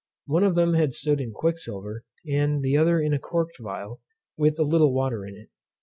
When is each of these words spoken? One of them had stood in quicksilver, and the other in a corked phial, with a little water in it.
One 0.25 0.43
of 0.43 0.55
them 0.55 0.73
had 0.73 0.93
stood 0.95 1.21
in 1.21 1.31
quicksilver, 1.31 2.05
and 2.27 2.63
the 2.63 2.75
other 2.75 2.99
in 2.99 3.13
a 3.13 3.19
corked 3.19 3.57
phial, 3.57 4.01
with 4.35 4.57
a 4.57 4.63
little 4.63 4.91
water 4.95 5.23
in 5.27 5.35
it. 5.35 5.49